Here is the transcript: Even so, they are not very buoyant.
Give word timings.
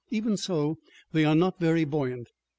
Even 0.09 0.35
so, 0.35 0.79
they 1.11 1.23
are 1.25 1.35
not 1.35 1.59
very 1.59 1.85
buoyant. 1.85 2.29